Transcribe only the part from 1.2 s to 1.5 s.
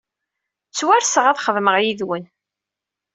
ad